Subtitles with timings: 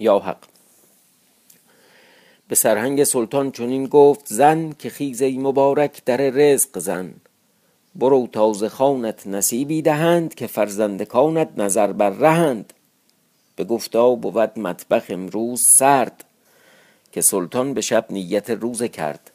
[0.00, 0.44] یا حق.
[2.48, 7.14] به سرهنگ سلطان چنین گفت زن که خیزه مبارک در رزق زن.
[7.94, 12.72] برو تازه خانت نصیبی دهند که فرزندکانت نظر بر رهند.
[13.56, 16.24] به گفتا بود مطبخ امروز سرد
[17.12, 19.30] که سلطان به شب نیت روزه کرد.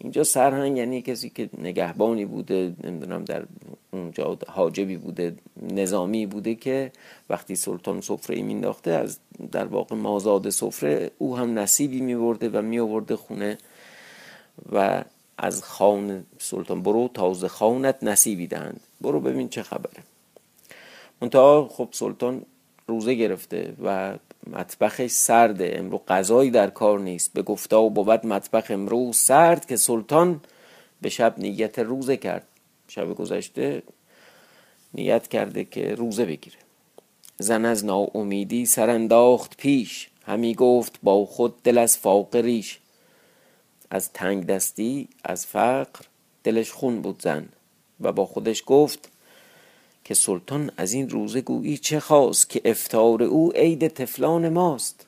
[0.00, 3.44] اینجا سرهنگ یعنی کسی که نگهبانی بوده نمی‌دونم در
[3.90, 6.92] اونجا حاجبی بوده نظامی بوده که
[7.30, 9.18] وقتی سلطان سفره ای مینداخته از
[9.52, 13.58] در واقع مازاد سفره او هم نصیبی میورده و میورده خونه
[14.72, 15.04] و
[15.38, 18.80] از خان سلطان برو تازه خانت نصیبی دهند.
[19.00, 20.02] برو ببین چه خبره.
[21.20, 22.42] منتها خب سلطان
[22.86, 25.72] روزه گرفته و مطبخش سرده.
[25.74, 27.32] امرو غذایی در کار نیست.
[27.32, 30.40] به گفتا و بود مطبخ امرو سرد که سلطان
[31.00, 32.46] به شب نیت روزه کرد.
[32.88, 33.82] شب گذشته
[34.94, 36.56] نیت کرده که روزه بگیره.
[37.38, 40.10] زن از ناامیدی سرانداخت پیش.
[40.26, 42.78] همی گفت با خود دل از فاقریش
[43.90, 46.00] از تنگ دستی از فقر
[46.44, 47.48] دلش خون بود زن.
[48.00, 49.09] و با خودش گفت
[50.10, 55.06] که سلطان از این روزه گویی چه خواست که افتار او عید تفلان ماست.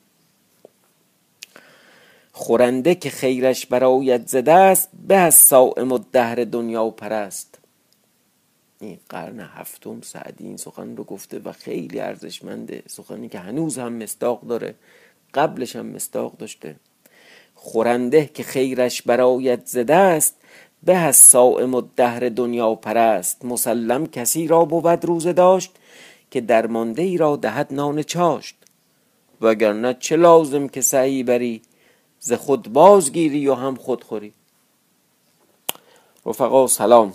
[2.33, 7.59] خورنده که خیرش برایت زده است به از سائم و دهر دنیا پرست.
[8.81, 12.83] این قرن هفتم سعدی این سخن رو گفته و خیلی ارزشمنده.
[12.87, 14.75] سخنی که هنوز هم مستاق داره
[15.35, 16.77] قبلش هم مستاق داشته.
[17.55, 20.35] خورنده که خیرش برایت زده است
[20.85, 25.71] به از سائم و دهر دنیا پرست مسلم کسی را بود روزه داشت
[26.31, 28.55] که درمانده ای را دهد نان چاشت.
[29.41, 31.63] وگرنه چه لازم که سعی بری
[32.21, 34.33] ز خود بازگیری و هم خود خوری.
[36.27, 37.15] رفقا سلام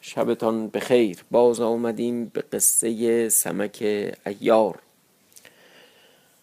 [0.00, 1.24] شبتان بخیر.
[1.30, 3.76] باز آمدیم به قصه سمک
[4.26, 4.78] ایار.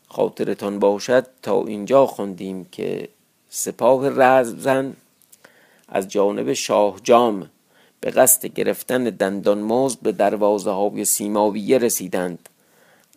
[0.07, 3.09] خاطرتان باشد تا اینجا خوندیم که
[3.49, 4.95] سپاه رزم
[5.87, 7.49] از جانب شاه جام
[7.99, 12.49] به قصد گرفتن دندان مزد به دروازه های سیماویه رسیدند.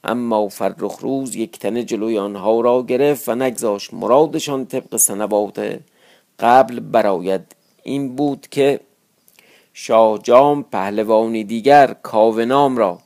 [0.04, 5.80] اما فرخ روز یک تنه جلوی آنها را گرفت و نگذاشت مرادشان طبق سنوات
[6.38, 7.56] قبل براید.
[7.82, 8.80] این بود که
[9.72, 12.98] شاه جام پهلوانی دیگر کاونام را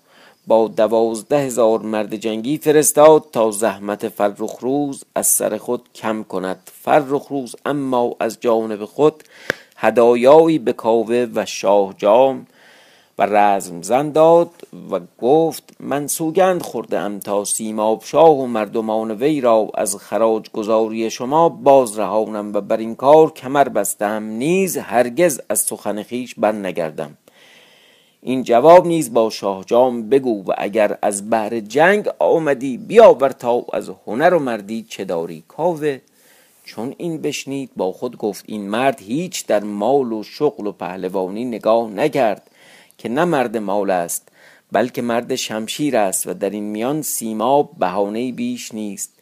[0.46, 6.70] با دوازده هزار مرد جنگی فرستاد تا زحمت فرخ روز از سر خود کم کند.
[6.82, 9.24] فرخ روز اما از جانب خود
[9.76, 12.46] هدایایی به کاوه و شاه جام
[13.18, 14.50] و رزم زن داد
[14.90, 20.50] و گفت من سوگند خورده ام تا سیماب شاه و مردمان وی را از خراج
[20.50, 24.22] گذاری شما باز رهانم و بر این کار کمر بستم.
[24.22, 27.16] نیز هرگز از سخن خیش بر نگردم
[28.24, 33.64] این جواب نیز با شاه جام بگو و اگر از بهر جنگ آمدی بیاور تا
[33.72, 36.00] از هنر و مردی چه داری کاوه؟
[36.64, 41.44] چون این بشنید با خود گفت این مرد هیچ در مال و شغل و پهلوانی
[41.44, 42.50] نگاه نکرد
[42.98, 44.28] که نه مرد مال است
[44.72, 49.12] بلکه مرد شمشیر است و در این میان سیما بهانه بیش نیست.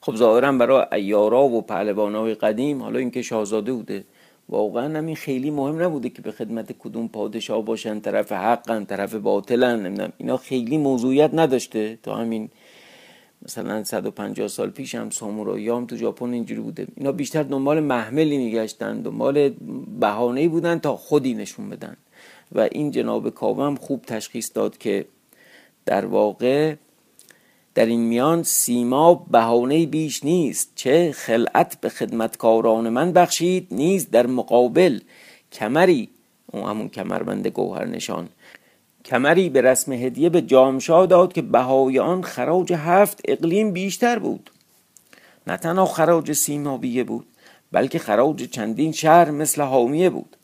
[0.00, 4.04] خب ظاهرا برای ایارا و پهلوانهای قدیم حالا اینکه شاهزاده بوده
[4.48, 9.86] واقعا همین خیلی مهم نبوده که به خدمت کدوم پادشاه باشن طرف حقن طرف باطلن
[9.86, 10.12] نمی‌دونم.
[10.18, 11.98] اینا خیلی موضوعیت نداشته.
[12.02, 12.48] تا همین
[13.42, 16.86] مثلا 150 سال پیش هم سامورایی هم تو ژاپن اینجوری بوده.
[16.96, 19.48] اینا بیشتر دنبال محملی میگشتن دنبال
[20.00, 21.96] بهانه بودن تا خودی نشون بدن.
[22.52, 25.04] و این جناب کاوم خوب تشخیص داد که
[25.86, 26.74] در واقع
[27.76, 30.72] در این میان سیما بهانه بیش نیست.
[30.74, 35.00] چه خلعت به خدمتکاران من بخشید نیز در مقابل
[35.52, 36.08] کمری
[36.52, 38.28] اون همون کمربند گوهر نشان
[39.04, 44.50] کمری به رسم هدیه به جامشا داد که بهای آن خراج هفت اقلیم بیشتر بود.
[45.46, 47.26] نه تنها خراج سیمابیه بود
[47.72, 50.35] بلکه خراج چندین شهر مثل حامیه بود.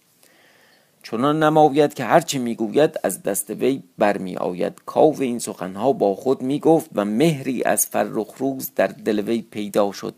[1.02, 6.42] چنان نماید که هرچه می‌گوید از دست وی برمی آید کاو این سخنها با خود
[6.42, 10.14] می‌گفت و مهری از فرخ روز در دل وی پیدا شد.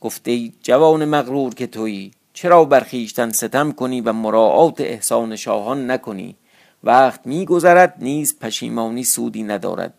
[0.00, 6.36] گفته جوان مغرور که تویی چرا برخیشتن ستم کنی و مراعات احسان شاهان نکنی؟
[6.84, 9.94] وقت میگذرد نیز پشیمانی سودی ندارد.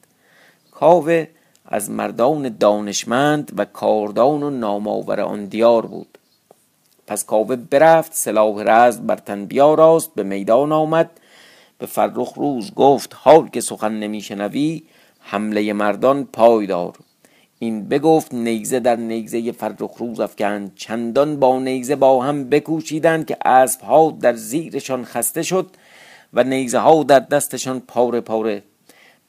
[0.72, 1.28] کاوه
[1.66, 6.19] از مردان دانشمند و کاردان و نامآور آن دیار بود.
[7.10, 11.10] پس کاوه برفت سلاح رزم بر تن بیاراست به میدان آمد.
[11.78, 14.84] به فرخ روز گفت حال که سخن نمیشنوی
[15.20, 16.96] حمله مردان پایدار
[17.60, 20.76] این بگفت نیزه در نیزه فرخ روز افکند.
[20.76, 25.70] چندان با نیزه با هم بکوشیدند که اسب ها در زیرشان خسته شد
[26.34, 28.64] و نیزه ها در دستشان پاره پاره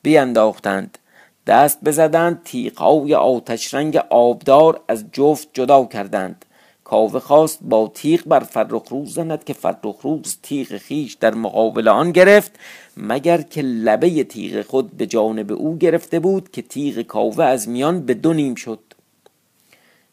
[0.03, 0.99] بیانداختند
[1.47, 6.45] دست بزدند تیغهای آتش رنگ آبدار از جفت جدا کردند.
[6.91, 11.89] کاوه خواست با تیغ بر فرخ روز زند که فرخ روز تیغ خیش در مقابل
[11.89, 12.53] آن گرفت
[12.97, 18.07] مگر که لبه تیغ خود به جانب او گرفته بود که تیغ کاوه از میان
[18.07, 18.79] به دو نیم شد.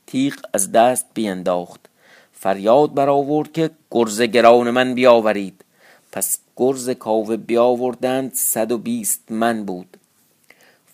[0.08, 1.90] تیغ از دست بینداخت.
[2.34, 5.66] فریاد برآورد که گرز گران من بیاورید.
[6.12, 9.98] پس گرز کاوه بیاوردند صد و بیست من بود.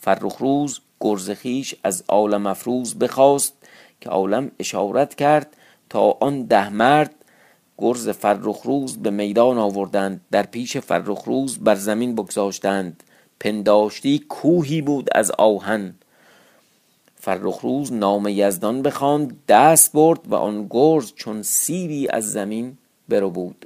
[0.02, 3.54] فرخ روز گرز خیش از عالم افروز بخواست
[4.02, 5.56] که عالم اشارت کرد
[5.94, 7.16] تا آن ده مرد
[7.78, 10.22] گرز فرخ روز به میدان آوردند.
[10.32, 13.04] در پیش فرخ روز بر زمین بگذاشتند.
[13.40, 15.96] پنداشتی کوهی بود از آهن.
[17.16, 22.78] فرخ روز نام یزدان بخواند دست برد و آن گرز چون سیری از زمین
[23.10, 23.66] برو بود.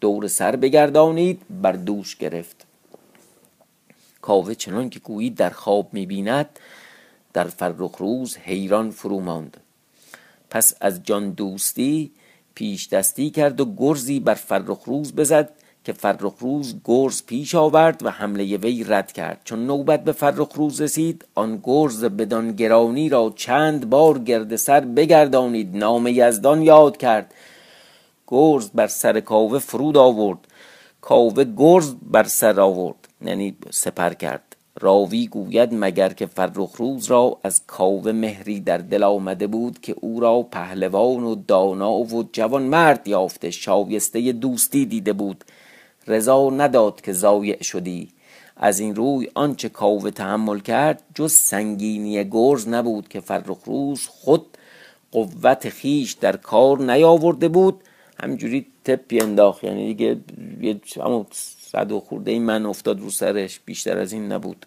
[0.00, 2.66] دور سر بگردانید بر دوش گرفت.
[4.20, 6.48] کاوه چنان که گویی در خواب می‌بیند
[7.32, 9.56] در فرخ روز حیران فرو ماند.
[10.50, 12.12] پس از جان دوستی
[12.54, 15.50] پیش دستی کرد و گرزی بر فرخ روز بزد
[15.84, 19.40] که فرخ روز گرز پیش آورد و حمله وی رد کرد.
[19.44, 24.80] چون نوبت به فرخ روز رسید آن گرز بدان گرانی را چند بار گرد سر
[24.80, 27.34] بگردانید نام یزدان یاد کرد.
[28.26, 30.38] گرز بر سر کاوه فرود آورد.
[31.00, 34.47] کاوه گرز بر سر آورد یعنی سپر کرد.
[34.80, 39.94] راوی گوید مگر که فرخ روز را از کاوه مهری در دل آمده بود که
[40.00, 45.44] او را پهلوان و دانا و جوان مرد یافته شایسته دوستی دیده بود.
[46.06, 48.08] رضا نداد که ضایع شدی.
[48.56, 54.46] از این روی آنچه کاوه تحمل کرد جز سنگینی گرز نبود که فرخ روز خود
[55.12, 57.80] قوت خیش در کار نیاورده بود.
[58.22, 59.64] همجوری تپی انداخت.
[59.64, 60.20] یعنی دیگه
[60.60, 60.80] یه
[61.72, 64.66] صد و خورده این من افتاد رو سرش بیشتر از این نبود.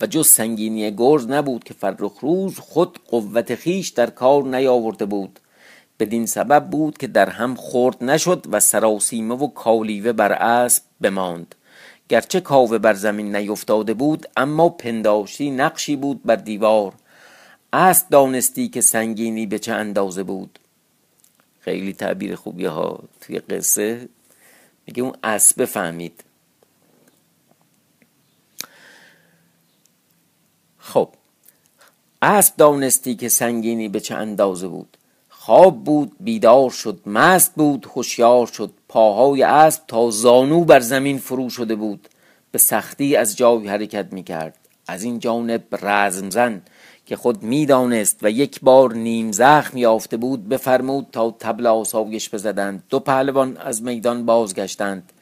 [0.00, 5.40] و جز سنگینی گرز نبود که فرخ روز خود قوت خیش در کار نیاورده بود.
[6.00, 11.54] بدین سبب بود که در هم خورد نشد و سراسیمه و کالیوه بر اسب بماند.
[12.08, 16.92] گرچه کاوه بر زمین نیفتاده بود اما پنداشتی نقشی بود بر دیوار.
[17.72, 20.58] اسب دانستی که سنگینی به چه اندازه بود؟
[21.60, 24.08] خیلی تعبیر خوبی ها توی قصه.
[24.86, 26.24] میگه اون اسب فهمید
[30.78, 31.08] خب
[32.22, 34.96] اسب دانستی که سنگینی به چه اندازه بود؟
[35.28, 38.70] خواب بود بیدار شد مست بود هوشیار شد.
[38.88, 42.08] پاهای اسب تا زانو بر زمین فرو شده بود.
[42.50, 44.58] به سختی از جای حرکت می کرد
[44.88, 46.62] از این جانب رزم زن
[47.06, 52.82] که خود می‌دانست و یک بار نیم زخم یافته بود بفرمود تا تبل آسایش بزدند.
[52.88, 55.12] دو پهلوان از میدان بازگشتند.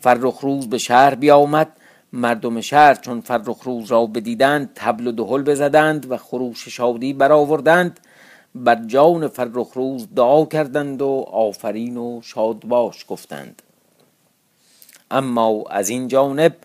[0.00, 1.68] فرخ روز به شهر بیامد.
[2.12, 8.00] مردم شهر چون فرخ روز را بدیدند تبل و دهل بزدند و خروش شادی برآوردند.
[8.54, 13.62] بر جان فرخ روز دعا کردند و آفرین و شاد باش گفتند.
[15.10, 16.56] اما از این جانب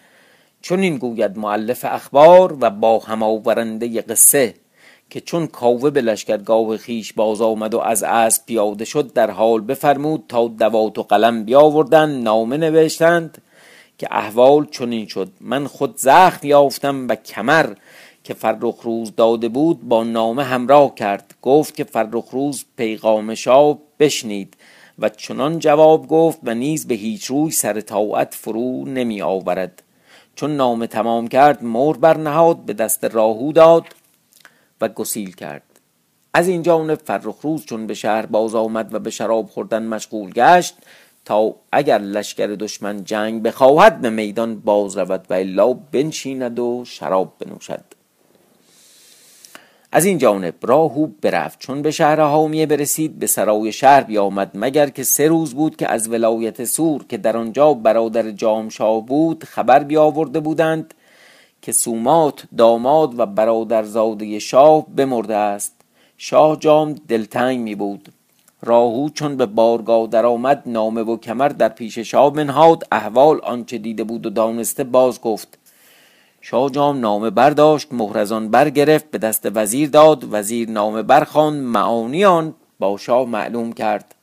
[0.66, 4.54] چون این گوید معلف اخبار و با هماورنده قصه
[5.10, 9.62] که چون کاوه به لشکرگاه خیش باز آمد و از اسب پیاده شد در حال
[9.62, 13.42] بفرمود تا دوات و قلم بیاوردند نامه نوشتند
[13.98, 15.32] که احوال چنین شد.
[15.42, 17.74] من خود زخم یافتم و کمر
[18.24, 21.36] که فرخ روز داده بود با نامه همراه کرد.
[21.42, 24.54] گفت که فرخ روز پیغام شاه بشنید
[25.00, 29.82] و چنان جواب گفت و نیز به هیچ روی سر طاعت فرو نمی آورد.
[30.36, 33.86] چون نامه تمام کرد مور برنهاد به دست راهو داد
[34.82, 35.64] و گسیل کرد.
[36.34, 40.32] از این جانب فرخ روز چون به شهر باز آمد و به شراب خوردن مشغول
[40.32, 40.76] گشت
[41.26, 47.34] تا اگر لشکر دشمن جنگ بخواهد به میدان باز رود و الا بنشیند و شراب
[47.40, 47.95] بنوشد.
[49.96, 51.60] از این جانب راهو برفت.
[51.60, 55.92] چون به شهر حامیه برسید به سرای شهر بیامد مگر که سه روز بود که
[55.92, 60.94] از ولایت سور که در آنجا برادر جامشاه بود خبر بیاورده بودند
[61.62, 65.74] که سومات داماد و برادرزاده شاه بمرده است.
[66.18, 68.10] شاه جام دلتنگ می بود.
[68.62, 74.04] راهو چون به بارگاه درآمد نامه و کمر در پیش شاه بنهاد احوال آنچه دیده
[74.04, 75.58] بود و دانسته باز گفت
[76.48, 82.54] شاه جام نامه برداشت مهرزان برگرفت به دست وزیر داد وزیر نامه برخواند معانی آن
[82.80, 84.16] با شاه معلوم کرد.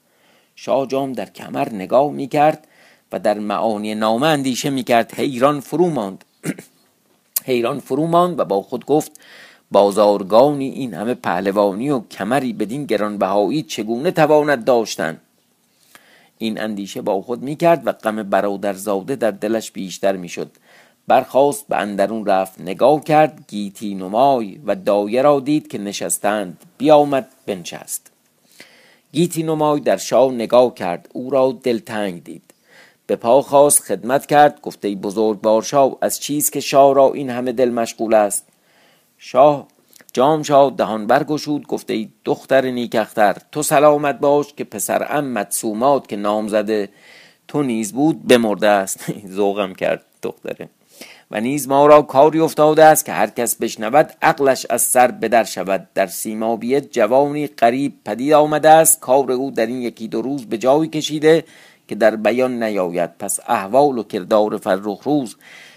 [0.56, 2.66] شاه جام در کمر نگاه می کرد
[3.12, 6.24] و در معانی نامه اندیشه می کرد حیران فرو ماند.
[7.48, 9.12] حیران فرو ماند و با خود گفت
[9.70, 15.20] بازارگانی این همه پهلوانی و کمری بدین گرانبهایی چگونه تواند داشتن؟
[16.38, 20.50] این اندیشه با خود می کرد و غم برادرزاده در دلش بیشتر می شد
[21.12, 26.59] برخواست به اندرون رفت نگاه کرد گیتی نمای و دایه را دید که نشستند.
[26.78, 28.11] بیامد بنشست.
[29.12, 32.54] گیتی نمای در شاه نگاه کرد او را دلتنگ دید.
[33.07, 37.31] به پا خواست خدمت کرد گفته بزرگ بار شاه از چیز که شاه را این
[37.31, 38.49] همه دل مشغول است.
[39.19, 39.69] شاه
[40.12, 46.09] جام شاه دهان برگشود گفته ای دختر نیکختر تو سلامت باش که پسر ام مدسومات
[46.09, 46.88] که نام زده
[47.49, 49.12] تو نیز بود بمرده است.
[49.37, 50.69] ذوقم کرد دختره.
[51.32, 55.44] و نیز ما را کاری افتاده است که هر کس بشنود عقلش از سر بدر
[55.44, 55.88] شود.
[55.94, 59.00] در سیمابیت جوانی قریب پدید آمده است.
[59.00, 61.44] کار او در این یکی دو روز به جایی کشیده
[61.88, 63.10] که در بیان نیاید.
[63.18, 65.36] پس احوال و کردار فرخ روز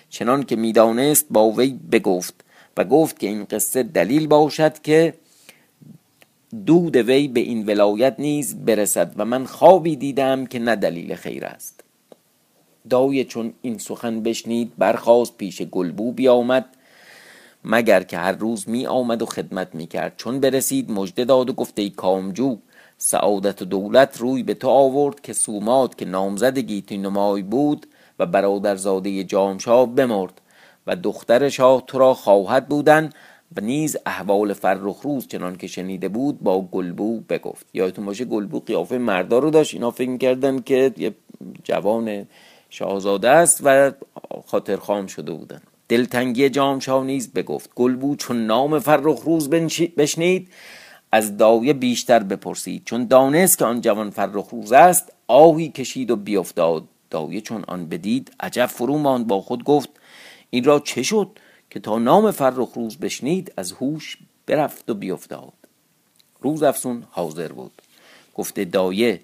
[0.10, 2.44] چنان که می‌دانست با وی بگفت
[2.78, 5.14] و گفت که این قصه دلیل باشد که
[6.66, 11.46] دود وی به این ولایت نیز برسد و من خوابی دیدم که نه دلیل خیر
[11.46, 11.85] است.
[12.90, 16.66] دایه چون این سخن بشنید برخواست پیش گلبو بیامد.
[17.64, 20.14] مگر که هر روز می آمد و خدمت می کرد.
[20.18, 22.58] چون برسید مژده داد و گفته ای کامجو
[22.98, 27.88] سعادت و دولت روی به تو آورد که سومات که نامزد گیتی نمای بود
[28.20, 30.42] و برادرزاده جامشاه بمرد
[30.88, 33.10] و دختر شاه تو را خواهد بودن
[33.58, 37.68] و نیز احوال فرخ روز چنان که شنیده بود با گلبو بگفت.
[37.74, 39.74] یادتون باشه گلبو قیافه مردا رو داشت.
[39.74, 41.16] اینا فکر کردن که یه
[41.64, 42.28] جوان
[42.70, 43.92] شاهزاده است و
[44.46, 45.62] خاطر خام شده بودن.
[45.90, 47.70] دلتنگی جامشاه نیز بگفت.
[47.76, 49.50] گلبو چون نام فرخ روز
[49.98, 50.50] بشنید
[51.12, 52.82] از دایه بیشتر بپرسید.
[52.86, 56.84] چون دانست که آن جوان فرخ روز است آهی کشید و بیافتاد.
[57.10, 59.90] دایه چون آن بدید عجب فرو ماند با خود گفت
[60.50, 61.30] این را چه شد
[61.70, 65.54] که تا نام فرخ روز بشنید از هوش برفت و بیافتاد؟
[66.42, 67.72] روز افسون حاضر بود.
[68.36, 69.22] گفته دایه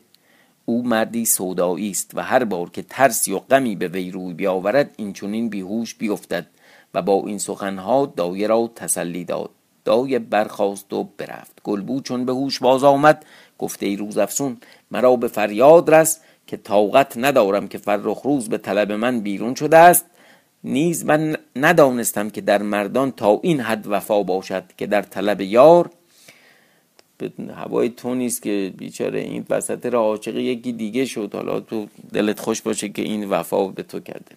[0.65, 4.93] او مردی سودایی است و هر بار که ترسی و غمی به وی روی بیاورد
[4.97, 6.47] این چونین بیهوش بیفتد
[6.93, 9.49] و با این سخنها دایه را تسلی داد.
[9.85, 11.61] دایه برخواست و برفت.
[11.63, 13.25] گلبو چون به هوش باز آمد
[13.57, 14.57] گفته ای روز افسون
[14.91, 19.77] مرا به فریاد رس که طاقت ندارم که فرخ روز به طلب من بیرون شده
[19.77, 20.05] است.
[20.63, 25.89] نیز من ندانستم که در مردان تا این حد وفا باشد که در طلب یار
[27.55, 31.35] هوای تو نیست که بیچاره این وسط را عاشق یکی دیگه شد.
[31.35, 34.35] حالا تو دلت خوش باشه که این وفا به تو کرده.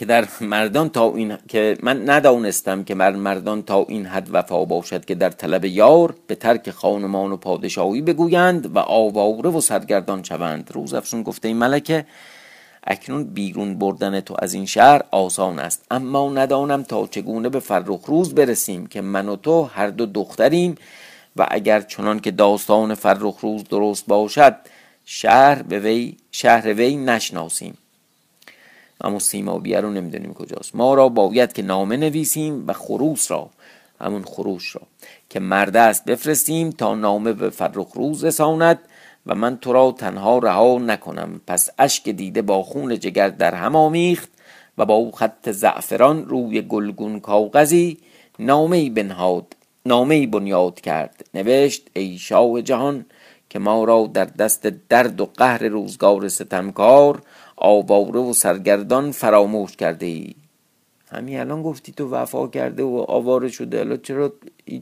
[0.00, 4.64] که در مردان تا این که من ندانستم که بر مردان تا این حد وفا
[4.64, 10.22] باشد که در طلب یار به ترک خانمان و پادشاهی بگویند و آواره و سرگردان
[10.22, 10.70] شوند.
[10.74, 12.06] روز افسون گفته این ملکه
[12.84, 15.84] اکنون بیرون بردن تو از این شهر آسان است.
[15.90, 20.74] اما ندانم تا چگونه به فرخ روز برسیم که من و تو هر دو دختریم
[21.36, 24.56] و اگر چنان که داستان فرخ روز درست باشد
[25.04, 27.78] شهر به وی شهر وی نشناسیم.
[29.00, 30.76] اما سیمابیه رو نمی‌دونیم کجاست.
[30.76, 33.50] ما را باید که نامه نویسیم و خروس را
[34.00, 34.82] همون خروش را
[35.30, 38.78] که مرد است بفرستیم تا نامه به فرخ روز رساند
[39.26, 41.40] و من تو را تنها رها نکنم.
[41.46, 44.28] پس اشک دیده با خون جگر در هم آمیخت
[44.78, 47.98] و با او خط زعفران روی گلگون کاغذی
[48.38, 51.24] نامه بنهاد نامه بنیاد کرد.
[51.34, 53.06] نوشت ای شاه جهان
[53.50, 57.22] که ما را در دست درد و قهر روزگار ستمکار
[57.56, 60.34] آواره و سرگردان فراموش کرده ای.
[61.12, 63.80] همین الان گفتی تو وفا کرده و آواره شده.
[63.80, 64.32] الان چرا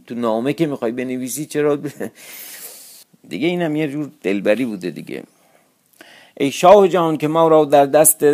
[0.07, 1.79] تو نامه که می‌خوای بنویسی چرا؟
[3.29, 5.23] دیگه این هم یه جور دلبری بوده دیگه.
[6.41, 8.25] ای شاه جان که ما را در دست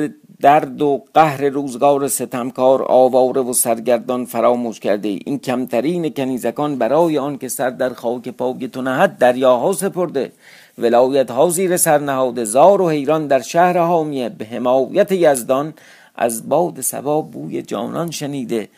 [0.40, 7.38] درد و قهر روزگار ستمکار آواره و سرگردان فراموش کرده این کمترین کنیزکان برای آن
[7.38, 10.32] که سر در خاک پای تو نهد دریاها سپرده.
[10.78, 12.44] ولایت ها زیر سر نهاده.
[12.44, 14.28] زار و حیران در شهر حامیه.
[14.28, 15.74] به حمایت یزدان
[16.14, 18.68] از باد سبا بوی جانان شنیده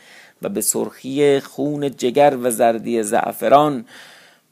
[0.42, 3.84] و به سرخی خون جگر و زردی زعفران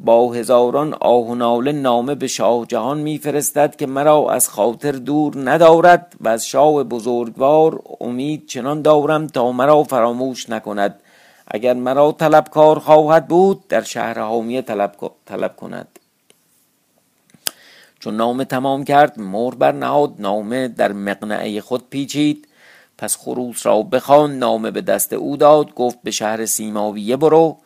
[0.00, 5.50] با هزاران آه و ناله نامه به شاه جهان میفرستد که مرا از خاطر دور
[5.50, 11.00] ندارد و از شاه بزرگوار امید چنان دارم تا مرا فراموش نکند.
[11.48, 14.92] اگر مرا طلبکار خواهد بود در شهر حامیه طلب,
[15.26, 15.88] طلب کند.
[18.00, 22.48] چون نامه تمام کرد مور بر نهاد نامه در مقنعه خود پیچید.
[22.98, 27.56] پس خروس را بخوان نامه به دست او داد گفت به شهر سیماویه برو.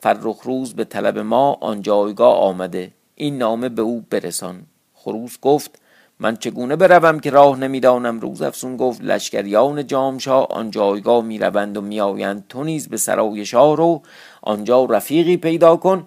[0.00, 2.90] فرخ روز به طلب ما آن جایگاه آمده.
[3.14, 4.62] این نامه به او برسان.
[4.94, 5.78] خروس گفت
[6.20, 11.80] من چگونه بروم که راه نمی‌دانم؟ روز افسون گفت لشکریان جامشاه آن جایگاه می‌روند و
[11.80, 12.44] میآیند.
[12.48, 14.02] تو نیز به سرای شاه رو
[14.42, 16.06] آنجا رفیقی پیدا کن.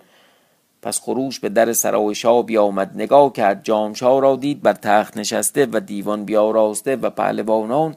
[0.81, 2.91] پس خروش به در سرای شاه بیامد.
[2.95, 3.63] نگاه کرد.
[3.63, 7.95] جامشاه را دید بر تخت نشسته و دیوان بیاراسته و پهلوانان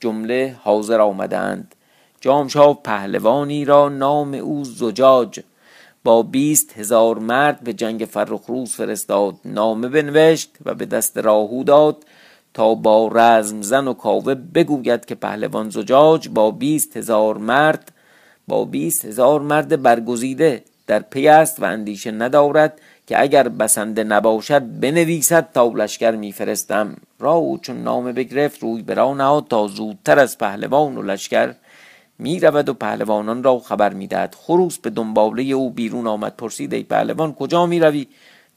[0.00, 1.74] جمله حاضر آمدند.
[2.20, 5.40] جامشاه پهلوانی را نام او زجاج.
[6.04, 9.34] با بیست هزار مرد به جنگ فرخروز فرستاد.
[9.44, 12.04] نامه بنوشت و به دست راهو داد
[12.54, 17.92] تا با رزم زن و کاوه بگوید که پهلوان زجاج با بیست هزار مرد
[18.48, 24.80] با بیست هزار مرد برگزیده در پی است و اندیشه ندارد که اگر بسنده نباشد
[24.80, 26.96] بنویسد تا لشکر میفرستم.
[27.20, 31.54] را چون نامه بگرفت روی برا نهاد تا زودتر از پهلوان و لشکر
[32.18, 34.36] می رود و پهلوانان را خبر می‌دهد.
[34.38, 38.06] خروس به دنباله او بیرون آمد پرسید ای پهلوان کجا می روی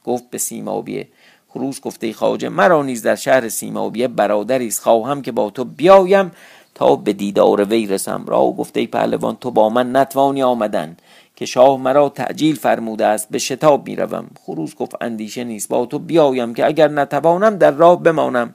[0.04, 1.08] گفت به سیمابیه.
[1.50, 4.84] خروس گفته خواجه مرا نیز در شهر سیمابیه برادری است.
[4.84, 6.32] خواهم که با تو بیایم
[6.76, 8.26] تا به دیدار وی رسم.
[8.28, 10.98] را گفته پهلوان تو با من نتوانی آمدن
[11.36, 13.28] که شاه مرا تعجیل فرموده است.
[13.32, 14.28] به شتاب می‌روم.
[14.46, 15.70] خروس گفت اندیشه نیست.
[15.70, 18.54] با تو بیایم که اگر نتوانم در راه بمانم.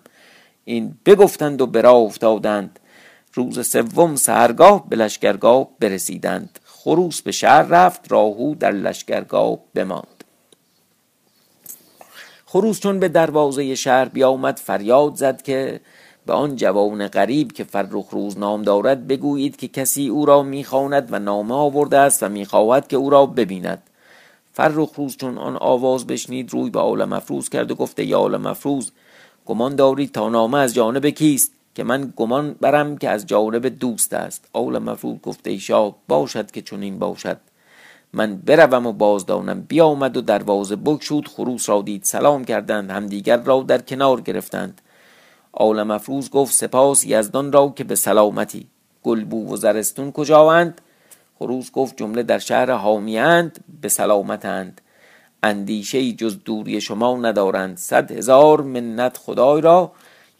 [0.64, 2.78] این بگفتند و به راه افتادند.
[3.36, 6.58] روز سوم سهرگاه به لشکرگاه برسیدند.
[6.64, 10.24] خروس به شهر رفت راهو در لشکرگاه بماند.
[12.46, 15.80] خروس چون به دروازه شهر بیامد فریاد زد که
[16.26, 21.08] به آن جوان غریب که فرخ روز نام دارد بگویید که کسی او را می‌خواند
[21.10, 23.82] و نامه آورده است و می‌خواهد که او را ببیند.
[24.52, 28.46] فرخ روز چون آن آواز بشنید روی به عالم افروز کرد و گفته یا عالم
[28.46, 28.92] افروز
[29.46, 34.14] گمان دارید تا نامه از جانب کیست؟ که من گمان برم که از جانب دوست
[34.14, 34.48] است.
[34.54, 37.36] عالم مفروض گفته ایشا باشد که چنین باشد.
[38.12, 39.60] من بروم و بازدانم.
[39.60, 41.28] بیامد و دروازه بگشود.
[41.28, 42.90] خروس را دید سلام کردند.
[42.90, 44.80] همدیگر را در کنار گرفتند.
[45.52, 48.66] عالم افروز گفت سپاس یزدان را که به سلامتی.
[49.02, 50.80] گلبو و زرستون کجاوند
[51.38, 54.80] خروس گفت جمله در شهر حامیند به سلامتند.
[55.42, 57.76] اندیشه جز دوری شما ندارند.
[57.76, 59.92] صد هزار منت خدای را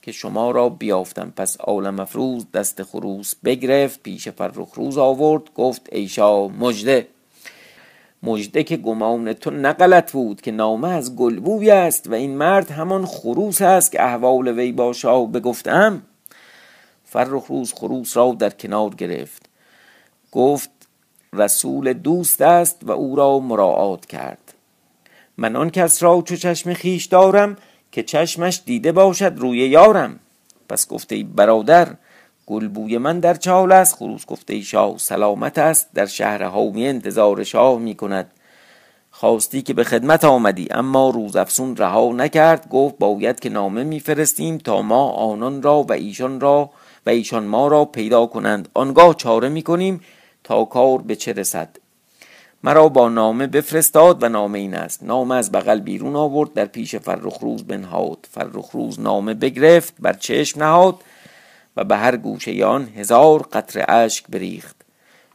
[0.07, 1.33] که شما را بیافتم.
[1.37, 7.09] پس عالم مفروز دست خروس بگرفت پیش فرخ روز آورد گفت ایشا مجده
[8.23, 13.07] مجده که گمان تو نقلت بود که نامه از گلبوی است و این مرد همان
[13.07, 16.03] خروس است که احوال وی با شاه بگفتم.
[17.05, 19.43] فرخ روز خروس را در کنار گرفت.
[20.33, 20.71] گفت
[21.33, 24.55] رسول دوست است و او را مراعات کرد.
[25.37, 27.57] من آن کس را چو چشم خیش دارم
[27.97, 30.19] که چشمش دیده باشد روی یارم.
[30.69, 31.89] پس گفته ای برادر
[32.47, 33.95] گلبوی من در چال است.
[33.95, 35.89] خروس گفته ای شاه سلامت است.
[35.95, 38.31] در شهر حامی انتظار شاه می کند.
[39.11, 42.69] خواستی که به خدمت آمدی اما روز افسون رها نکرد.
[42.69, 46.71] گفت باید که نامه میفرستیم تا ما آنان را و ایشان را
[47.07, 48.69] و ایشان ما را پیدا کنند.
[48.75, 50.01] آنگاه چاره می‌کنیم
[50.45, 51.69] تا کار به چه رسد.
[52.67, 55.03] مرا با نامه بفرستاد و نامه این است.
[55.03, 58.29] نامه از بغل بیرون آورد در پیش فرخروز بنهاد.
[58.31, 60.95] فرخروز نامه بگرفت بر چشم نهاد
[61.77, 64.77] و به هر گوشه آن هزار قطر اشک بریخت.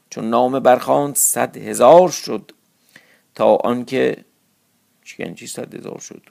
[0.10, 2.52] چون نامه برخواند صد هزار شد
[3.36, 4.18] تا آنکه
[5.04, 6.22] چی چی صد هزار شد؟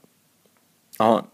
[0.99, 1.25] آن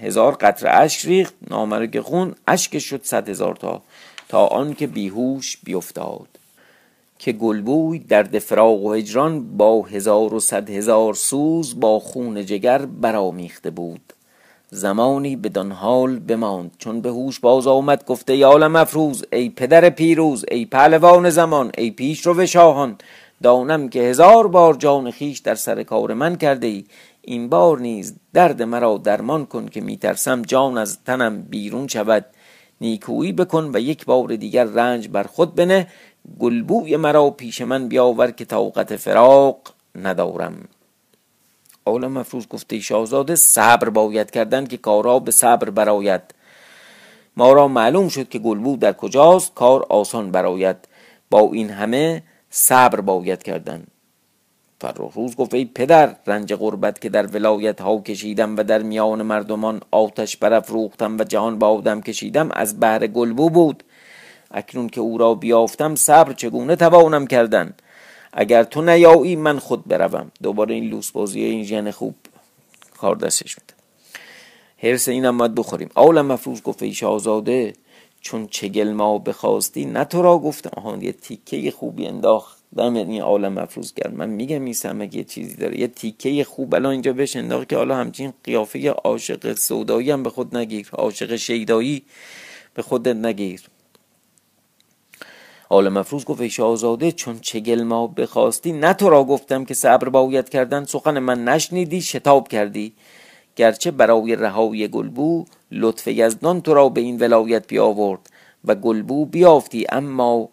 [0.00, 3.82] هزار قطر اشک ریخت نامه رو که خون اشکش شد صد هزار تا
[4.28, 6.28] تا آنکه بیهوش بیفتاد.
[7.24, 12.86] که گلبوی در فراق و هجران با هزار و صد هزار سوز با خون جگر
[12.86, 14.12] برامیخته بود.
[14.70, 20.44] زمانی بدان حال بماند چون به هوش باز آمد گفته یال مفروز ای پدر پیروز
[20.50, 22.96] ای پهلوان زمان ای پیش رو شاهان
[23.42, 26.84] دانم که هزار بار جان خیش در سر کار من کرده ای.
[27.22, 32.24] این بار نیز درد مرا درمان کن که میترسم جان از تنم بیرون شود.
[32.80, 35.86] نیکویی بکن و یک بار دیگر رنج بر خود بنه
[36.38, 39.58] گلبوی مرا پیش من بیاور که طاقت فراق
[39.94, 40.68] ندارم.
[41.86, 46.34] عالم مفروض گفته شاهزاده صبر باید کردن که کارا به صبر براید
[47.36, 50.76] ما را معلوم شد که گلبو در کجاست کار آسان براید
[51.30, 53.86] با این همه صبر باید کردن.
[54.80, 59.22] فرخ روز گفت ای پدر رنج غربت که در ولایت ها کشیدم و در میان
[59.22, 63.84] مردمان آتش برافروختم و جهان با آدم کشیدم از بهر گلبو بود.
[64.54, 67.74] اکنون که او را بیافتم صبر چگونه توانم کردن؟
[68.32, 70.30] اگر تو نیایی من خود بروم.
[70.42, 72.14] دوباره این لوس بازی این ژن خوب
[72.98, 73.74] کار دستش میده.
[74.78, 75.90] حرس اینم باید بخوریم.
[75.96, 77.72] اولم مفروض گفت ای شاهزاده
[78.20, 80.70] چون چگل ما بخواستی نه تو را گفتم.
[80.76, 84.14] آهان یه تیکه خوبی انداخت دم این عالم مفروض کرد.
[84.14, 85.80] من میگم این سمک یه چیزی داره.
[85.80, 90.30] یه تیکه خوب الان اینجا بهش انداخت که حالا همچین قیافه عاشق سودایی هم به
[90.30, 90.88] خود نگیر.
[90.92, 92.02] عاشق شیدایی
[92.74, 93.62] به خودت نگیر.
[95.68, 100.48] آل مفروض گفت شاهزاده چون چگل ما بخواستی نه تو را گفتم که صبر باید
[100.48, 102.92] کردن سخن من نشنیدی شتاب کردی.
[103.56, 108.20] گرچه برای رهایی گلبو لطف یزدان تو را به این ولایت بیاورد
[108.64, 110.48] و گلبو بیافتی اما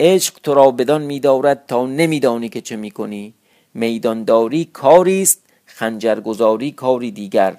[0.00, 3.34] عشق تو را بدان میدارد تا نمیدانی که چه می‌کنی.
[3.74, 7.56] میدانداری کاری است خنجرگذاری کاری دیگر.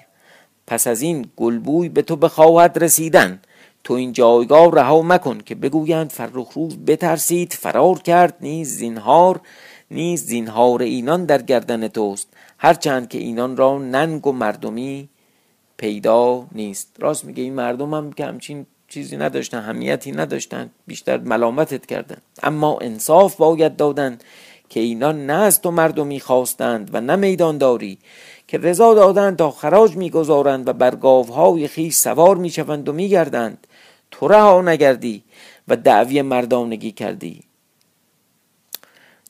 [0.66, 3.40] پس از این گلبوی به تو بخواهد رسیدن.
[3.84, 9.40] تو این جایگاه رها مکن که بگویند فرخ روز بترسید فرار کرد نیز زینهار
[9.90, 12.28] نیز زینهار اینان در گردن توست.
[12.58, 15.08] هرچند که اینان را ننگ و مردمی
[15.76, 16.88] پیدا نیست.
[16.98, 22.16] راست میگه این مردم هم که همچین چیزی نداشتن همیتی نداشتن بیشتر ملامتت کردن.
[22.42, 24.18] اما انصاف باید دادن
[24.68, 27.98] که اینان نه از تو مردمی خواستند و نه میدان داری
[28.48, 33.66] که رضا دادند تا خراج می‌گذارند و بر گاوهای خیش سوار می‌شوند و میگردند.
[34.12, 35.22] تو رها نگردی
[35.68, 37.40] و دعوی مردانگی کردی.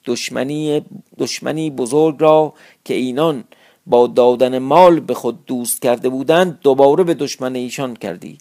[0.05, 0.85] دشمنی,
[1.19, 3.45] دشمنی بزرگ را که اینان
[3.87, 8.39] با دادن مال به خود دوست کرده بودند دوباره به دشمن ایشان کردی.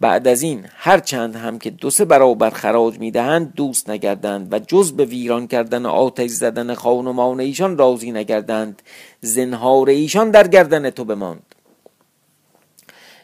[0.00, 4.58] بعد از این هر چند هم که دو سه برابر خراج می‌دهند دوست نگردند و
[4.58, 8.82] جز به ویران کردن آتش زدن خانمان ایشان راضی نگردند.
[9.20, 11.54] زنهار ایشان در گردن تو بماند.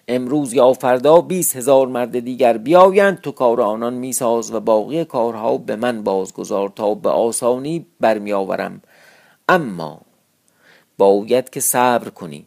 [0.08, 5.58] امروز یا فردا بیست هزار مرد دیگر بیایند تو کار آنان میساز و باقی کارها
[5.58, 8.82] به من بازگذار تا به آسانی برمیآورم.
[9.48, 10.00] اما
[10.98, 12.46] باید که صبر کنی.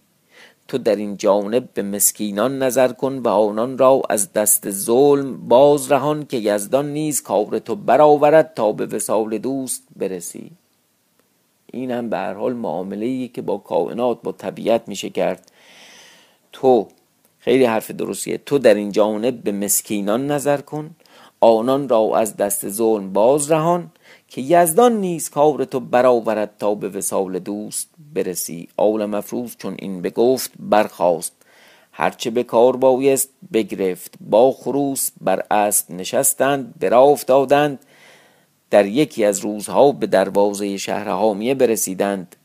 [0.67, 5.91] تو در این جانب به مسکینان نظر کن و آنان را از دست ظلم باز
[5.91, 10.51] رهان که یزدان نیز کار تو برآورد تا به وسال دوست برسی.
[11.73, 15.51] این هم به هر حال معامله که با کائنات با طبیعت میشه کرد.
[16.51, 16.87] تو
[17.43, 18.38] خیلی حرف درستیه.
[18.38, 20.95] تو در این جانب به مسکینان نظر کن.
[21.39, 23.91] آنان را از دست ظلم باز رهان
[24.27, 28.67] که یزدان نیز کار تو برآورد تا به وسال دوست برسی.
[28.77, 31.34] آول مفروض چون این بگفت برخاست.
[31.91, 34.13] هرچه به کار بایست بگرفت.
[34.21, 37.79] با خروس بر اسب نشستند برا افتادند.
[38.69, 42.36] در یکی از روزها به دروازه شهر حامیه برسیدند.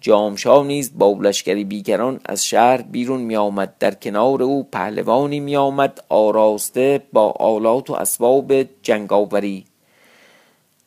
[0.00, 5.56] جامشا نیز با لشکری بیکران از شهر بیرون می آمد در کنار او پهلوانی می
[5.56, 9.64] آمد آراسته با آلات و اسباب جنگاوری.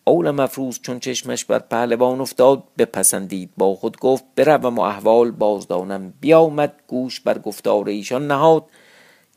[0.05, 3.49] اول مفروض چون چشمش بر پهلوان افتاد بپسندید.
[3.57, 6.13] با خود گفت بروم و احوال بازدانم.
[6.21, 8.65] بیامد گوش بر گفتار ایشان نهاد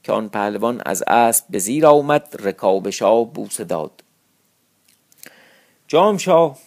[0.03, 3.91] که آن پهلوان از اسب به زیر آمد رکاب شاه بوسه داد.
[5.89, 6.59] جامشاه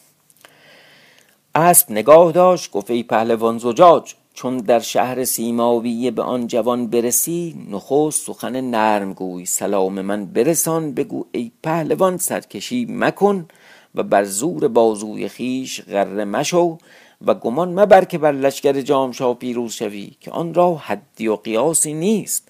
[1.59, 7.55] اسب نگاه داشت گفت ای پهلوان زجاج چون در شهر سیماویه به آن جوان برسی
[7.69, 13.47] نخست سخن نرم گوی سلام من برسان بگو ای پهلوان سرکشی مکن
[13.95, 16.77] و بر زور بازوی خیش غره مشو
[17.25, 21.93] و گمان مبر که بر لشکر جامشا پیروز شوی که آن را حدی و قیاسی
[21.93, 22.47] نیست.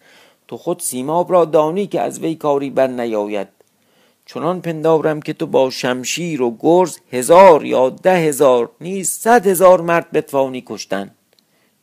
[0.48, 3.48] تو خود سیماب را دانی که از وی کاری بر نیاید
[4.34, 9.82] چنان پندارم که تو با شمشیر و گرز هزار یا ده هزار نیز صد هزار
[9.82, 11.12] مرد بتوانی کشتن.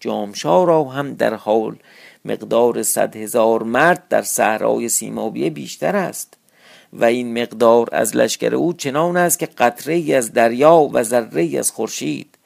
[0.00, 1.76] جامشا را هم در حال
[2.24, 6.34] مقدار صد هزار مرد در صحرای سیمابیه بیشتر است
[6.92, 11.70] و این مقدار از لشکر او چنان است که قطره از دریا و ذره از
[11.70, 12.38] خورشید.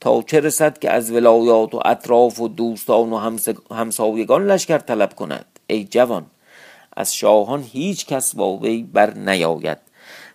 [0.00, 5.46] تا چه رسد که از ولایات و اطراف و دوستان و همسایگان لشکر طلب کند.
[5.66, 6.26] ای جوان
[6.96, 9.78] از شاهان هیچ کس با وی بر نیاید.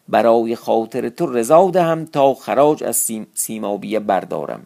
[0.07, 4.65] برای خاطر تو رضا دهم تا خراج از سیم سیمابیه بردارم.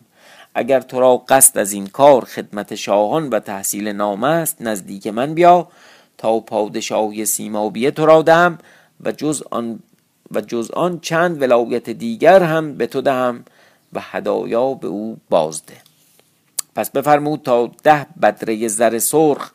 [0.55, 5.33] اگر تو را قصد از این کار خدمت شاهان و تحصیل نام است نزدیک من
[5.33, 5.67] بیا
[6.17, 8.57] تا پادشاهی سیمابیه تو را دهم
[9.03, 9.79] و جز آن
[10.31, 13.45] و جز آن چند ولایت دیگر هم به تو دهم
[13.93, 15.77] و هدایا به او بازده.
[16.75, 19.51] پس بفرمود تا ده بدره زر سرخ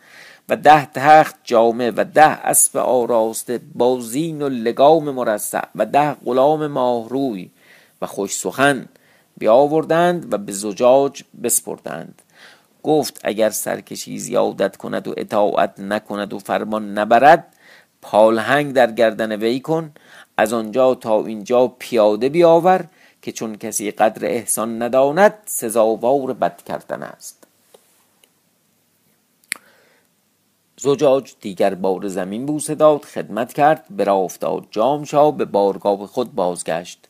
[0.48, 6.14] و ده تخت جامه و ده اسب آراسته با زین و لگام مرصع و ده
[6.14, 7.50] غلام ماهروی
[8.02, 8.88] و خوش سخن
[9.38, 12.22] بیاوردند و به زجاج بسپردند.
[12.82, 17.54] گفت اگر سرکشی زیادت کند و اطاعت نکند و فرمان نبرد
[18.02, 19.92] پالهنگ در گردن وی کن
[20.37, 22.84] از آنجا تا اینجا پیاده بیاور
[23.22, 27.38] که چون کسی قدر احسان نداند سزاوار بد کردن است.
[30.80, 34.66] زجاج دیگر بار زمین بوسه داد خدمت کرد برا افتاد.
[34.70, 37.08] جامشا به بارگاه خود بازگشت.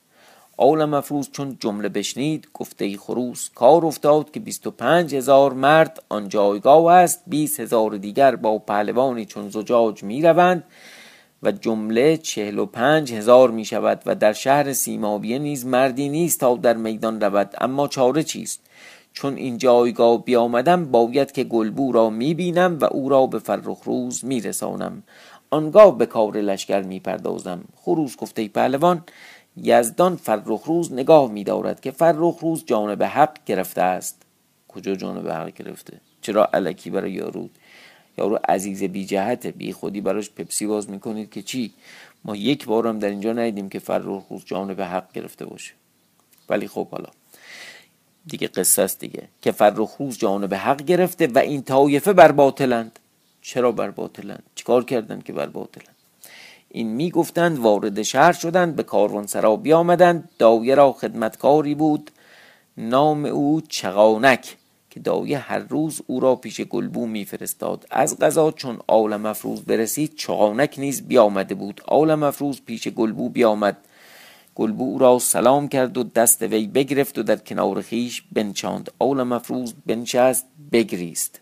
[0.56, 6.02] آل مفروض چون جمله بشنید گفته خروس کار افتاد که بیست و پنج هزار مرد
[6.08, 10.64] آن جایگاه است بیست هزار دیگر با پهلوانی چون زجاج می روند
[11.42, 16.40] و جمله چهل و پنج هزار می شود و در شهر سیمابیه نیز مردی نیست
[16.40, 17.54] تا در میدان رود.
[17.60, 18.60] اما چاره چیست؟
[19.18, 23.82] چون این جایگاه بیامدم باید که گلبو را می بینم و او را به فرخ
[23.84, 25.02] روز می رسانم
[25.50, 29.04] آنگاه به کار لشکر می پردازم خروز گفته پهلوان
[29.56, 34.22] یزدان فرخ روز نگاه می دارد که فرخ روز جانب حق گرفته است.
[34.68, 37.48] کجا جانب حق گرفته؟ چرا علکی برای یارو
[38.18, 41.72] یارو عزیز بی جهت بی خودی براش پپسی باز می‌کنید که چی؟
[42.24, 45.72] ما یک بارم در اینجا ندیدیم که فرخ روز جانب حق گرفته باشه.
[46.48, 47.08] ولی خب حالا
[48.28, 52.98] دیگه قصه است دیگه که فرخ روز جانب حق گرفته و این طایفه بر باطلند.
[53.42, 55.96] چرا بر باطلند؟ چیکار کردند که بر باطلند؟
[56.68, 60.28] این می‌گفتند وارد شهر شدند به کاروانسرا بیامدند.
[60.38, 62.10] دایه را خدمتکاری بود.
[62.76, 64.56] نام او چغانک
[64.90, 67.86] که دایه هر روز او را پیش گلبو میفرستاد.
[67.90, 71.80] از غذا چون آل مفروز برسید چغانک نیز بیامده بود.
[71.86, 73.76] آل مفروز پیش گلبو بیامد.
[74.58, 79.22] گلبو او را سلام کرد و دست وی بگرفت و در کنار خیش بنچاند آل
[79.22, 81.40] مفروز بنشست بگریست.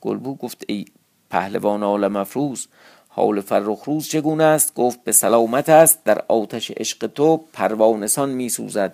[0.00, 0.84] گلبو گفت ای
[1.30, 2.66] پهلوان آل مفروز
[3.08, 8.92] حال فرخروز چگونه است؟ گفت به سلامت است در آتش عشق تو پروانسان می سوزد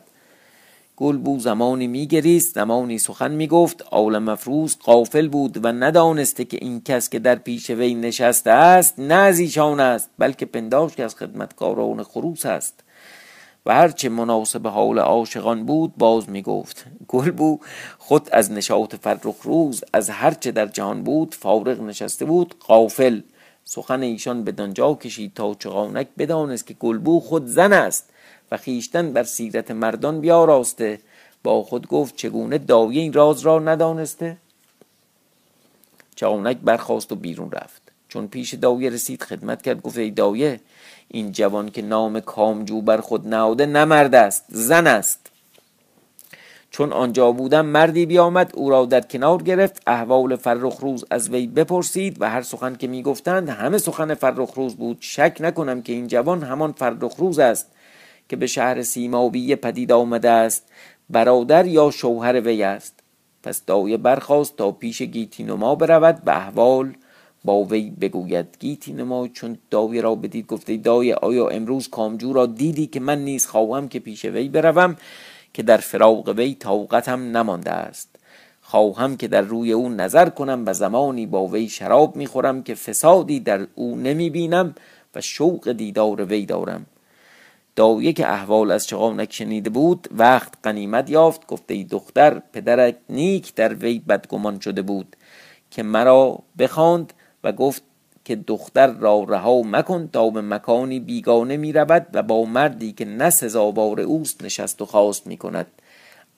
[0.96, 7.09] گلبو زمانی میگریست زمانی سخن می‌گفت آل مفروز قافل بود و ندانسته که این کس
[7.09, 12.02] که در پیش وی نشسته است نه از ایشان است بلکه پنداش که از خدمتکاران
[12.02, 12.85] خروس است.
[13.66, 17.61] و هرچه مناسب حال عاشقان بود باز می گفت گلبو
[17.98, 23.20] خود از نشاط فرخ روز از هرچه در جهان بود فارغ نشسته بود قافل
[23.64, 28.11] سخن ایشان به دنجا کشید تا چغانک بدانست که گلبو خود زن است
[28.51, 31.01] و خیشتن بر سیرت مردان بیاراسته.
[31.42, 34.37] با خود گفت چگونه دایه این راز را ندانسته؟
[36.16, 37.83] چغانک برخواست و بیرون رفت.
[38.09, 40.61] چون پیش دایه رسید خدمت کرد گفت ای دایه
[41.14, 45.31] این جوان که نام کامجو بر خود نهاده نه مرد است زن است.
[46.70, 51.46] چون آنجا بودم مردی بیامد او را در کنار گرفت احوال فرخ روز از وی
[51.46, 54.96] بپرسید و هر سخن که می‌گفتند همه سخن فرخ روز بود.
[55.01, 57.66] شک نکنم که این جوان همان فرخ روز است
[58.29, 60.68] که به شهر سیمابی پدید آمده است
[61.11, 63.01] برادر یا شوهر وی است.
[63.42, 66.92] پس دایه برخواست تا پیش گیتینما برود به احوال
[67.44, 70.46] با وی بگوید گیتی نما چون دایه را بدید.
[70.46, 74.96] گفته دایه آیا امروز کامجو را دیدی که من نیز خواهم که پیش وی بروم
[75.55, 78.16] که در فراغ وی طاقتم نمانده است؟
[78.61, 83.40] خواهم که در روی او نظر کنم و زمانی با وی شراب می‌خورم که فسادی
[83.40, 84.74] در او نمی بینم
[85.14, 86.87] و شوق دیدار وی دارم.
[87.76, 91.46] دایه که احوال از چغانک شنیده بود وقت قنیمت یافت.
[91.46, 95.16] گفته دختر پدرت نیک در وی بدگمان شده بود
[95.70, 97.12] که مرا بخواند
[97.44, 97.83] و گفت
[98.24, 103.05] که دختر را رها مکن تا به مکانی بیگانه می رود و با مردی که
[103.05, 105.66] نه سزاوار اوست نشست و خواست می کند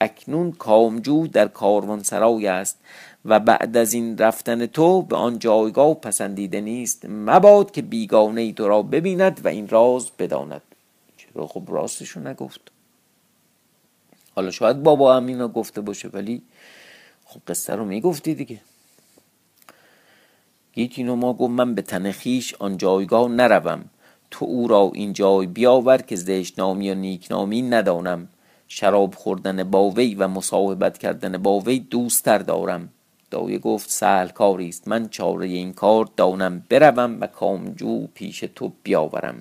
[0.01, 2.79] اکنون کامجو در کاروان سرای است
[3.25, 7.05] و بعد از این رفتن تو به آن جایگاه پسندیده نیست.
[7.09, 10.63] مباد که بیگانه ای تو را ببیند و این راز بداند.
[11.17, 12.61] چرا خب راستشو نگفت؟
[14.35, 16.43] حالا شاید بابا هم گفته باشه ولی
[17.25, 18.61] خب قصه رو می‌گفتی دیگه.
[20.99, 23.85] ما گفت من به تن خیش آن جایگاه نروم.
[24.31, 28.29] تو او را این جای بیاور که زشتنامی و نیکنامی ندانم.
[28.69, 32.89] شراب خوردن با وی و مصاحبت کردن با وی دوستتر دارم.
[33.31, 34.89] دایه گفت سهل کاری است.
[34.89, 36.63] من چاره این کار دانم.
[36.69, 39.37] بروم و کامجو پیش تو بیاورم.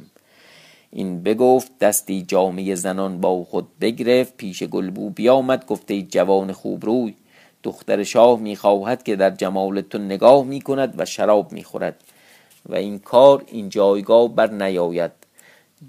[0.91, 4.37] این بگفت دستی جامعه زنان با خود بگرفت.
[4.37, 7.13] پیش گلبو بیامد گفته جوان خوب روی.
[7.63, 12.03] دختر شاه می‌خواهد که در جمال تو نگاه می‌کند و شراب می‌خورد.
[12.69, 15.11] و این کار این جایگاه بر نیاید.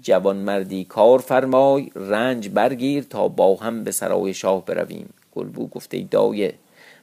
[0.01, 5.09] جوان مردی کار فرمای رنج برگیر تا با هم به سرای شاه برویم.
[5.35, 6.53] گلبو گفته دایه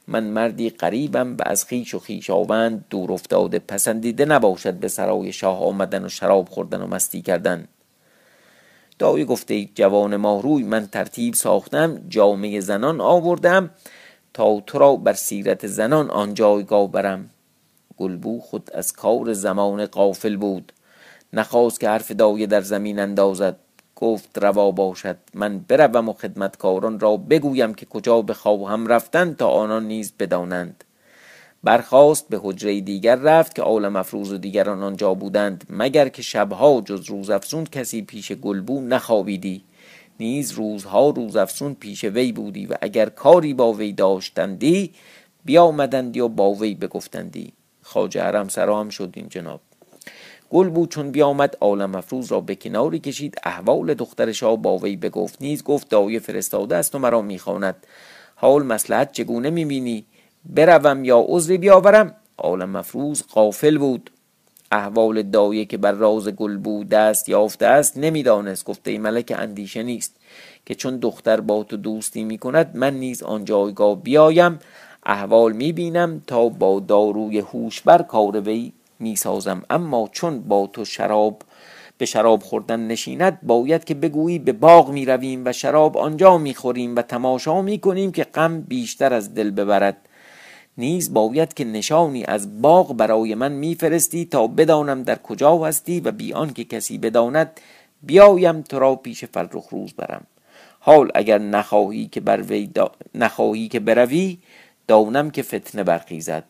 [0.07, 5.63] من مردی قریبم و از خیش و خیشاوند دور افتاده پسندیده نباشد به سرای شاه
[5.63, 7.67] آمدن و شراب خوردن و مستی کردن.
[8.99, 13.69] دایه گفته جوان ماهروی من ترتیب ساختم جامعه زنان آوردم
[14.33, 17.29] تا تو را بر سیرت زنان آن جایگاه برم.
[17.97, 20.73] گلبو خود از کار زمان قافل بود.
[21.33, 23.55] نخواست که حرف دایه در زمین اندازد.
[23.95, 25.17] گفت روا باشد.
[25.33, 30.83] من بروم و خدمتکاران را بگویم که کجا بخواهم رفتن تا آنان نیز بدانند.
[31.63, 35.63] برخواست به حجره دیگر رفت که عالم افروز و دیگران آنجا بودند.
[35.69, 39.63] مگر که شبها جز روز افزون کسی پیش گلبو نخوابیدی؟
[40.19, 44.93] نیز روزها روزافزون پیش وی بودی و اگر کاری با وی داشتندی
[45.45, 47.53] بیامدندی و با وی بگفتندی.
[47.81, 49.61] خواجه حرم سرام شد این جناب.
[50.49, 53.35] گل بود چون بیامد عالم مفروز را به کناری کشید.
[53.43, 55.41] احوال دختر شاه با وی بگفت.
[55.41, 57.75] نیز گفت دایه فرستاده است و مرا می‌خواند.
[58.35, 60.05] حال مسلحت چگونه می‌بینی؟
[60.45, 64.11] بروم یا عذری بیاورم؟ عالم مفروز قافل بود.
[64.73, 69.83] احوال دایه که بر راز گل بود دست یافته است نمی‌دانست گفته ای ملک اندیشه
[69.83, 70.15] نیست
[70.65, 74.59] که چون دختر با تو دوستی می کند من نیز آن جایگاه بیایم
[75.05, 80.69] احوال می بینم تا با داروی هوش بر کار وی می سازم اما چون با
[80.73, 81.41] تو شراب
[81.97, 86.53] به شراب خوردن نشیند باید که بگویی به باغ می رویم و شراب آنجا می
[86.53, 89.97] خوریم و تماشا می کنیم که غم بیشتر از دل ببرد.
[90.77, 96.11] نیز باید که نشانی از باغ برای من میفرستی تا بدانم در کجا هستی و
[96.11, 97.59] بیان که کسی بداند
[98.03, 100.27] بیایم تو را پیش فرخ روز برم.
[100.79, 102.69] حال اگر نخواهی که بر وی
[103.15, 104.37] نخواهی که بروی
[104.87, 106.45] دانم که فتنه برخیزد.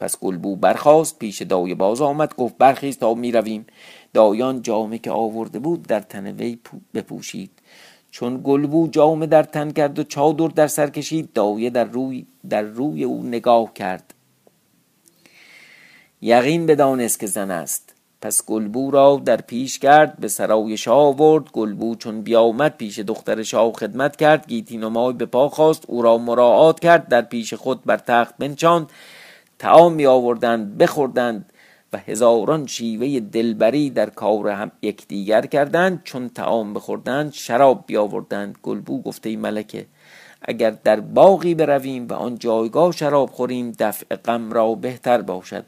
[0.00, 3.66] پس گلبو برخاست پیش دای باز آمد گفت برخیز تا می رویم
[4.14, 6.58] دایان جامه که آورده بود در تن وی
[6.94, 7.50] بپوشید.
[8.12, 12.62] چون گلبو جامه در تن کرد و چادر در سر کشید دایه در روی, در
[12.62, 14.14] روی او نگاه کرد.
[16.20, 17.94] یقین بدانست که زن است.
[18.20, 21.44] پس گلبو را در پیش کرد به سرای شاه آورد.
[21.52, 24.46] گلبو چون بیامد پیش دختر شاه خدمت کرد.
[24.46, 27.08] گیتی نمای به پا خواست او را مراعات کرد.
[27.08, 28.90] در پیش خود بر تخت بنشاند.
[29.58, 31.51] تعام می آوردند بخوردند.
[31.92, 38.58] و هزاران شیوه دلبری در کار هم یکدیگر کردند چون تعام بخوردند شراب بیاوردند.
[38.62, 39.86] گلبو گفته ای ملکه
[40.42, 45.64] اگر در باقی برویم و آن جایگاه شراب خوریم دفع غم را بهتر باشد.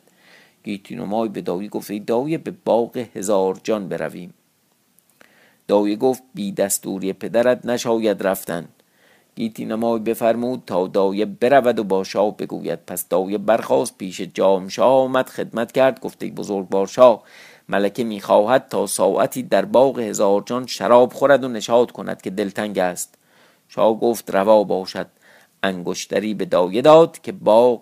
[0.65, 0.97] گیتی
[1.33, 4.35] به دایی گفت ای دایه به باغ هزار جان برویم.
[5.69, 8.69] دایه گفت بی دستوری پدرت نشاید رفتن.
[9.37, 14.69] گیتی نمای بفرمود تا دایه برود و با شاه بگوید پس دایه برخواست پیش جام
[14.69, 17.23] شاه آمد خدمت کرد گفته بزرگ بار شاه
[17.69, 22.79] ملکه می‌خواهد تا ساعتی در باغ هزار جان شراب خورد و نشاد کند که دلتنگ
[22.79, 23.15] است.
[23.69, 25.07] شاه گفت روا باشد.
[25.63, 27.81] انگشتری به دایه داد که باغ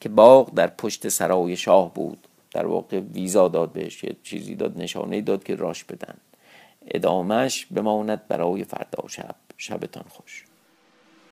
[0.00, 2.18] که باغ در پشت سرای شاه بود.
[2.50, 6.14] در واقع ویزا داد بهش یه چیزی داد نشانه داد که راش بدن.
[6.86, 9.34] ادامش بماند برای فردا شب.
[9.56, 10.49] شبتان خوش.